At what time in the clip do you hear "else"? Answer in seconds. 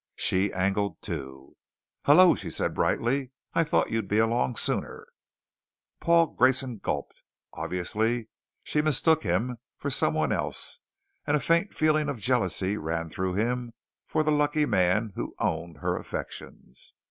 10.31-10.79